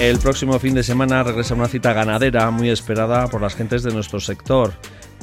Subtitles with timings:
[0.00, 3.92] El próximo fin de semana regresa una cita ganadera muy esperada por las gentes de
[3.92, 4.72] nuestro sector.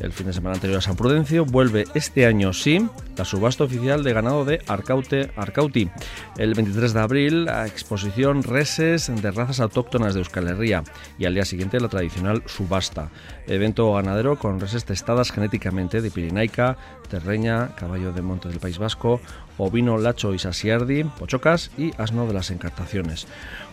[0.02, 2.86] El fin de semana anterior a San Prudencio vuelve este año sí
[3.18, 5.90] la subasta oficial de ganado de Arcaute Arcauti.
[6.38, 10.84] El 23 de abril, exposición Reses de razas autóctonas de Euskal Herria
[11.18, 13.10] y al día siguiente la tradicional subasta.
[13.48, 16.78] Evento ganadero con reses testadas genéticamente de Pirinaica,
[17.10, 19.22] Terreña, Caballo de Monte del País Vasco,
[19.58, 23.28] Ovino Lacho y Sasiardi, Pochocas y Asno de las Encartaciones.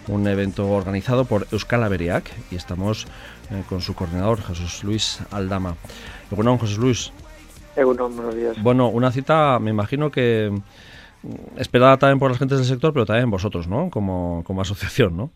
[0.08, 3.06] Un evento organizado por Euskal Averiac y estamos
[3.50, 5.76] eh, con su coordinador, Jesús Luis Aldama.
[6.30, 7.12] Bueno, Jesús Luis.
[7.76, 8.62] Buenos días.
[8.62, 10.50] Bueno, una cita, me imagino que
[11.22, 13.90] mm, esperada también por las gentes del sector, pero también vosotros, ¿no?
[13.90, 15.30] Como, como asociación, ¿no?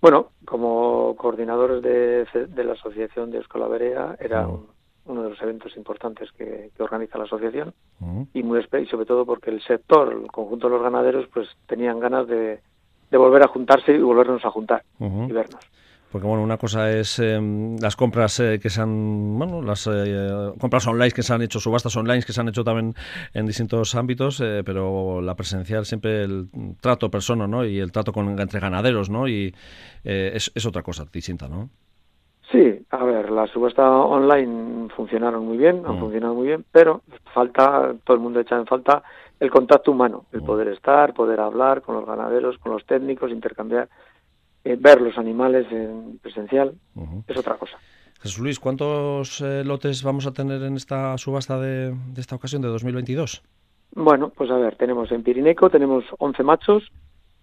[0.00, 4.46] Bueno, como coordinadores de, de la asociación de Euskal Averea, era
[5.06, 7.72] uno de los eventos importantes que, organiza la asociación
[8.32, 12.00] y muy y sobre todo porque el sector, el conjunto de los ganaderos, pues tenían
[12.00, 12.60] ganas de,
[13.10, 15.64] de volver a juntarse y volvernos a juntar y vernos.
[16.14, 20.52] Porque bueno, una cosa es em, las compras eh, que se han, bueno, las eh,
[20.60, 22.94] compras online que se han hecho, subastas online que se han hecho también
[23.32, 26.46] en distintos ámbitos, eh, pero la presencial siempre el
[26.80, 27.64] trato persona, ¿no?
[27.64, 29.26] Y el trato con entre ganaderos, ¿no?
[29.26, 29.52] Y
[30.04, 31.68] es, es, otra cosa distinta, ¿no?
[32.52, 35.98] Sí, a ver, las subastas online funcionaron muy bien, han mm.
[35.98, 37.00] funcionado muy bien, pero
[37.32, 39.02] falta, todo el mundo echa en falta
[39.40, 40.46] el contacto humano, el mm.
[40.46, 43.88] poder estar, poder hablar con los ganaderos, con los técnicos, intercambiar
[44.64, 46.74] eh, ver los animales en presencial
[47.28, 47.76] es otra cosa.
[48.20, 52.68] Jesús Luis, ¿cuántos eh, lotes vamos a tener en esta subasta de, esta ocasión de
[52.68, 53.42] 2022?
[53.94, 56.90] Bueno, pues a ver, tenemos en Pirineco, tenemos 11 machos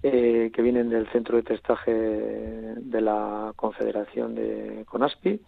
[0.02, 5.39] eh, que vienen del centro de testaje de la Confederación de Conaspi,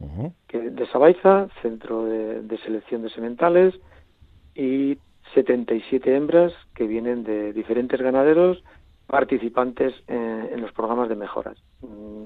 [0.47, 3.73] que, de Sabaiza, centro de, de selección de sementales,
[4.53, 4.99] y
[5.33, 8.63] 77 hembras que vienen de diferentes ganaderos
[9.13, 11.55] participantes en, los programas de mejoras.
[11.81, 12.23] Mm,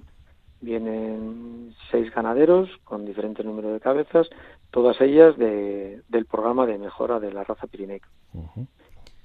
[0.62, 4.30] vienen seis ganaderos con diferentes números de cabezas,
[4.72, 8.08] todas ellas de, del programa de mejora de la raza pirineica.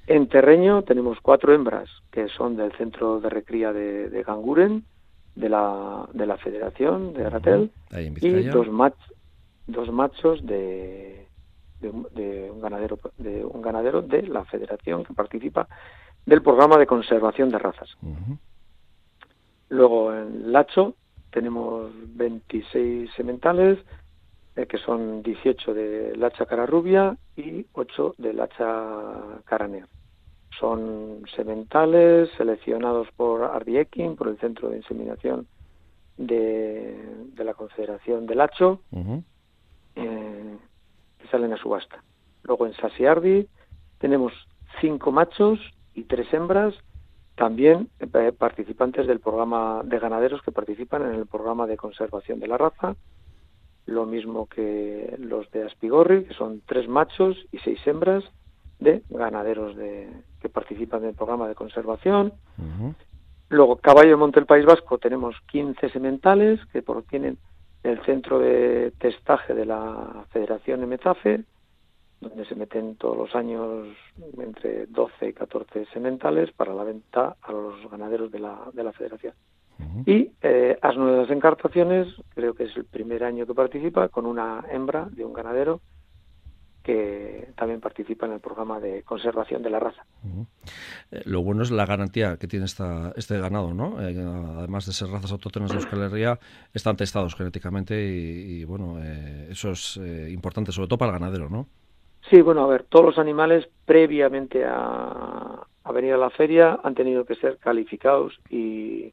[0.09, 4.85] En terreño tenemos cuatro hembras que son del centro de recría de, Ganguren,
[5.37, 7.71] de la, de la Federación de Aratel,
[8.21, 8.97] y dos, mach,
[9.69, 11.29] dos machos de,
[11.81, 15.69] de, un ganadero de un ganadero de la Federación que participa
[16.27, 17.89] del programa de conservación de razas.
[19.69, 20.95] Luego en Lacho
[21.31, 23.79] tenemos 26 sementales,
[24.55, 28.65] eh, que son 18 de Lacha cara rubia y 8 de Lacha
[29.47, 29.69] cara
[30.61, 35.47] Son sementales seleccionados por Ardiekin, por el Centro de Inseminación
[36.19, 36.97] de,
[37.35, 38.81] de la Confederación de Lacho,
[39.97, 40.57] eh,
[41.19, 42.05] que salen a subasta.
[42.43, 43.49] Luego en Sasiardi
[43.99, 44.33] tenemos
[44.81, 45.59] cinco machos
[45.95, 46.75] y tres hembras,
[47.35, 52.49] también eh, participantes del programa de ganaderos que participan en el programa de conservación de
[52.49, 52.97] la raza,
[53.87, 58.25] lo mismo que los de Aspigorri, que son tres machos y seis hembras
[58.79, 60.09] de ganaderos de,
[60.41, 62.33] que participan en el programa de conservación.
[63.49, 67.39] Luego, Caballo de Monte del País Vasco, tenemos 15 sementales que tienen
[67.83, 71.45] el centro de testaje de la Federación Emezafe,
[72.23, 73.89] donde se meten todos los años
[74.39, 78.93] entre 12 y 14 sementales para la venta a los ganaderos de la, de la
[78.93, 79.35] federación.
[80.07, 84.27] Y eh, Asno de las Encartaciones, creo que es el primer año que participa, con
[84.27, 85.81] una hembra de un ganadero
[86.83, 90.05] que también participa en el programa de conservación de la raza.
[91.11, 94.01] Eh, lo bueno es la garantía que tiene esta, este ganado, ¿no?
[94.01, 94.17] Eh,
[94.59, 96.39] además de ser razas autóctonas de Euskal Herria,
[96.75, 99.97] están testados genéticamente y, bueno, eh, eso es
[100.29, 101.69] importante, sobre todo para el ganadero, ¿no?
[102.31, 107.25] Sí, bueno, a ver, todos los animales previamente a, venir a la feria han tenido
[107.25, 109.13] que ser calificados y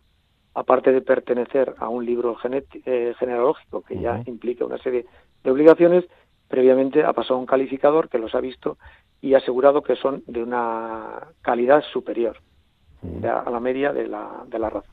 [0.53, 5.05] aparte de pertenecer a un libro eh, genealógico que ya implica una serie
[5.43, 6.05] de obligaciones,
[6.47, 8.77] previamente ha pasado un calificador que los ha visto
[9.21, 12.37] y ha asegurado que son de una calidad superior
[13.23, 14.89] a la media de la, de la raza.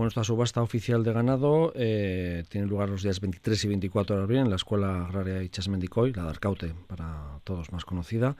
[0.00, 4.22] Bueno, esta subasta oficial de ganado eh, tiene lugar los días 23 y 24 de
[4.22, 8.34] abril en la Escuela Agraria Ichasmendicoy, la de Arcaute, para todos más conocida.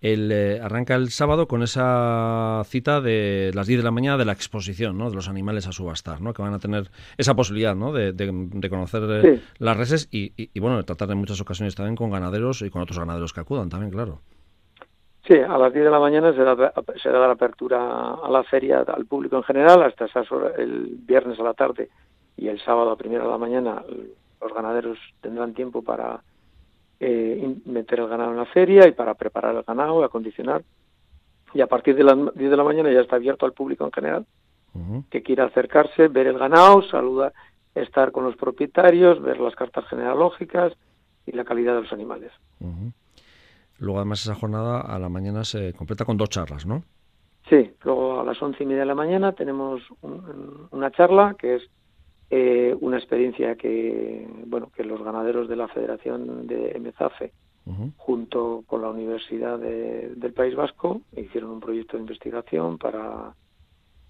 [0.00, 4.24] El, eh, arranca el sábado con esa cita de las 10 de la mañana de
[4.24, 5.10] la exposición ¿no?
[5.10, 6.32] de los animales a subastar, ¿no?
[6.32, 7.92] que van a tener esa posibilidad ¿no?
[7.92, 12.62] de, conocer eh, las reses y, y, bueno, tratar en muchas ocasiones también con ganaderos
[12.62, 14.22] y con otros ganaderos que acudan también, claro.
[15.26, 18.42] Sí, a las 10 de la mañana se da, se da la apertura a la
[18.42, 21.90] feria al público en general, hasta esas horas, el viernes a la tarde
[22.36, 23.84] y el sábado a primera de la mañana
[24.40, 26.22] los ganaderos tendrán tiempo para
[26.98, 30.62] eh, meter el ganado en la feria y para preparar el ganado, acondicionar.
[31.54, 33.92] Y a partir de las 10 de la mañana ya está abierto al público en
[33.92, 34.26] general
[35.10, 37.34] que quiera acercarse, ver el ganado, saludar,
[37.74, 40.72] estar con los propietarios, ver las cartas genealógicas
[41.26, 42.32] y la calidad de los animales.
[43.82, 46.84] Luego, además, esa jornada a la mañana se completa con dos charlas, ¿no?
[47.50, 49.82] Sí, luego a las once y media de la mañana tenemos
[50.70, 51.62] una charla que es
[52.30, 57.32] eh, una experiencia que, bueno, que los ganaderos de la Federación de MZAFE,
[57.96, 63.34] junto con la Universidad del País Vasco, hicieron un proyecto de investigación para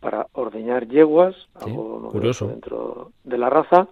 [0.01, 2.49] para ordeñar yeguas, algo curioso.
[2.49, 3.87] dentro de la raza,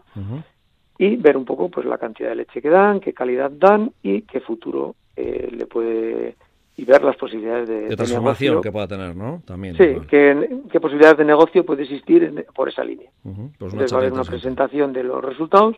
[0.99, 4.23] y ver un poco pues la cantidad de leche que dan, qué calidad dan y
[4.23, 6.37] qué futuro eh, le puede
[6.77, 9.43] y ver las posibilidades de, transformación que pueda tener, ¿no?
[9.45, 9.77] También.
[9.77, 13.11] Sí, qué, posibilidades de negocio puede existir por esa línea.
[13.23, 15.77] Pues Entonces va a haber una presentación de los resultados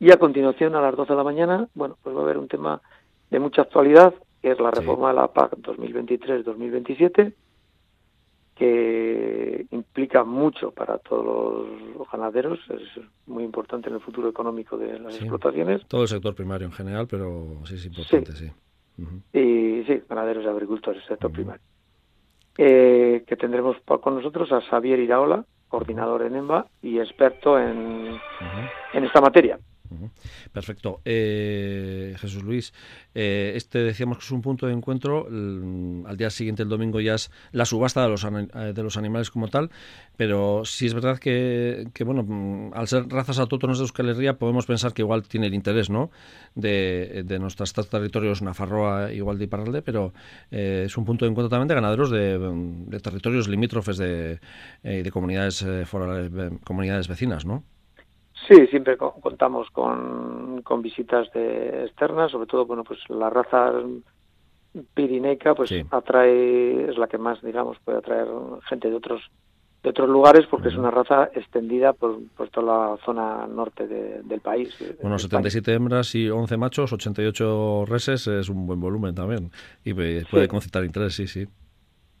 [0.00, 2.48] y a continuación a las 12 de la mañana, bueno, pues va a haber un
[2.48, 2.82] tema
[3.30, 7.32] de mucha actualidad, que es la reforma de la PAC 2023-2027
[8.62, 11.66] que implica mucho para todos
[11.98, 15.84] los ganaderos, es muy importante en el futuro económico de las explotaciones.
[15.88, 18.52] Todo el sector primario en general, pero sí es importante, sí.
[19.32, 21.62] Y sí, ganaderos y agricultores, sector primario.
[22.56, 28.14] Eh, que tendremos con nosotros a Xavier Iraola, coordinador en EMBA y experto en,
[28.92, 29.58] en esta materia.
[30.52, 31.00] Perfecto.
[31.06, 32.74] Eh, Jesús Luis,
[33.14, 35.26] eh, este decíamos que es un punto de encuentro.
[35.26, 39.30] al día siguiente, el domingo, ya es la subasta de los, eh, de los animales
[39.30, 39.70] como tal.
[40.16, 44.66] Pero sí es verdad que, bueno, mm, al ser razas autóctonas de Euskal Herria, podemos
[44.66, 46.10] pensar que igual tiene el interés ¿no?
[46.54, 50.12] de, de nuestros territorios, Nafarroa, igual de Iparralde, pero
[50.50, 54.38] es un punto de encuentro también de ganaderos de, territorios limítrofes de,
[54.82, 55.64] de comunidades,
[56.64, 57.64] comunidades vecinas, ¿no?
[58.48, 63.72] Sí, siempre contamos con, con visitas de externas, sobre todo, bueno, pues la raza
[64.94, 68.28] pirineica, pues atrae, es la que más, digamos, puede atraer
[68.68, 69.22] gente de otros
[69.82, 74.40] de otros lugares porque es una raza extendida por, por toda la zona norte del
[74.40, 74.72] país.
[75.00, 79.50] Bueno, 77 hembras y 11 machos, 88 reses es un buen volumen también
[79.84, 81.48] y puede concitar interés, sí, sí.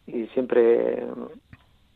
[0.08, 1.06] Y siempre,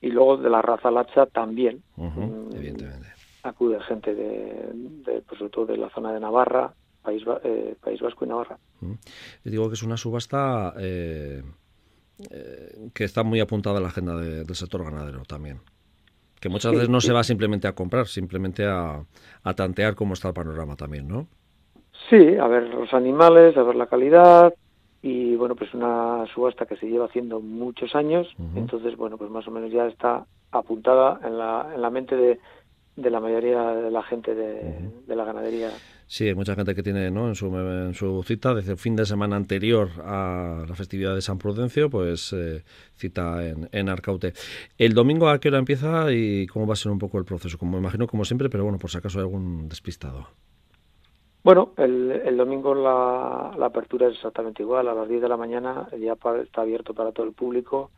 [0.00, 1.82] y luego de la raza lacha también.
[1.96, 3.16] Mm, evidentemente
[3.48, 6.72] acude gente de, pues sobre todo de la zona de Navarra,
[7.02, 8.58] País, eh, País Vasco y Navarra.
[9.44, 11.42] digo que es una subasta eh,
[12.30, 15.60] eh, que está muy apuntada a la agenda del sector ganadero también.
[16.40, 19.02] Que muchas veces no se va simplemente a comprar, simplemente a,
[19.42, 21.26] a tantear cómo está el panorama también, ¿no?
[22.10, 24.52] Sí, a ver los animales, a ver la calidad,
[25.06, 28.26] y bueno pues una subasta que se lleva haciendo muchos años
[28.56, 32.40] entonces bueno pues más o menos ya está apuntada en la, en la mente de,
[32.96, 35.70] de la mayoría de la gente de, la ganadería.
[36.06, 37.28] Sí, hay mucha gente que tiene ¿no?
[37.28, 41.20] en, su, en su cita, desde el fin de semana anterior a la festividad de
[41.20, 42.62] San Prudencio, pues eh,
[42.94, 44.32] cita en, en, Arcaute.
[44.78, 47.58] ¿El domingo a qué hora empieza y cómo va a ser un poco el proceso?
[47.58, 50.28] Como imagino, como siempre, pero bueno, por si acaso hay algún despistado.
[51.42, 55.36] Bueno, el, el domingo la, la, apertura es exactamente igual, a las 10 de la
[55.36, 57.90] mañana ya está abierto para todo el público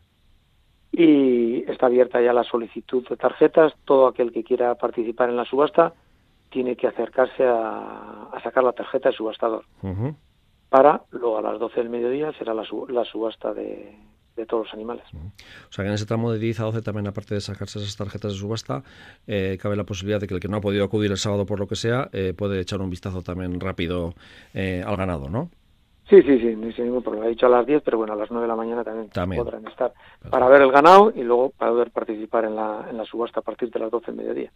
[0.93, 3.73] y está abierta ya la solicitud de tarjetas.
[3.85, 5.93] Todo aquel que quiera participar en la subasta
[6.50, 9.64] tiene que acercarse a, sacar la tarjeta de subastador.
[10.69, 13.96] Para luego a las 12 del mediodía será la, la subasta de,
[14.46, 15.05] todos los animales.
[15.12, 17.96] O sea que en ese tramo de 10 a 12 también, aparte de sacarse esas
[17.96, 18.84] tarjetas de subasta,
[19.27, 21.58] eh, cabe la posibilidad de que el que no ha podido acudir el sábado por
[21.58, 24.15] lo que sea, eh, puede echar un vistazo también rápido
[24.55, 25.51] eh, al ganado, ¿no?
[26.08, 27.27] Sí, sí, sí, sin ningún problema.
[27.27, 29.67] He dicho a las 10, pero bueno, a las 9 de la mañana también, podrán
[29.67, 29.93] estar
[30.31, 33.43] para ver el ganado y luego para poder participar en la, en la subasta a
[33.43, 34.50] partir de las 12 del mediodía.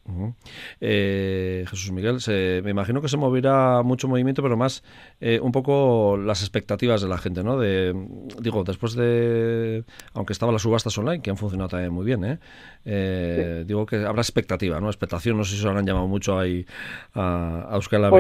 [0.80, 2.18] Eh, Jesús Miguel,
[2.64, 4.82] me imagino que se moverá mucho movimiento, pero más
[5.20, 7.58] eh, un poco las expectativas de la gente, ¿no?
[7.58, 7.92] De,
[8.40, 12.38] digo, después de, aunque estaban las subastas online, que han funcionado también muy bien, ¿eh?
[12.86, 14.86] eh digo que habrá expectativa, ¿no?
[14.86, 16.64] Expectación, no sé si se habrán llamado mucho ahí
[17.12, 18.10] a, a Euskal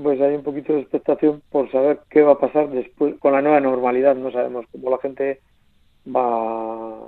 [0.00, 3.42] pues hay un poquito de expectación por saber qué va a pasar después con la
[3.42, 4.16] nueva normalidad.
[4.16, 5.40] No sabemos cómo la gente
[6.06, 6.98] va,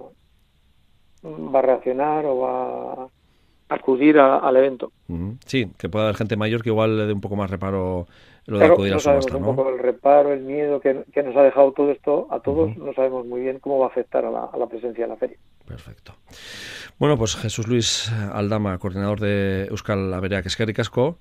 [1.24, 3.08] va a reaccionar o va a
[3.68, 4.92] acudir al evento.
[5.46, 8.06] Sí, que pueda haber gente mayor que igual le dé un poco más reparo
[8.46, 9.50] lo de acudir a su subasta, ¿no?
[9.50, 12.94] Un poco el reparo, el miedo que, nos ha dejado todo esto a todos, no
[12.94, 15.36] sabemos muy bien cómo va a afectar a la, presencia de la feria.
[15.66, 16.14] Perfecto.
[16.98, 21.18] Bueno, pues Jesús Luis Aldama, coordinador de Euskal Averea Casco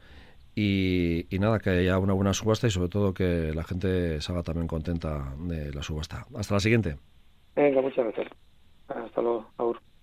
[0.56, 4.68] y, nada, que haya una buena subasta y sobre todo que la gente salga también
[4.68, 6.26] contenta de la subasta.
[6.36, 6.98] Hasta la siguiente.
[7.56, 8.28] Venga, muchas gracias.
[8.88, 9.50] Hasta luego.
[9.58, 9.85] Aur.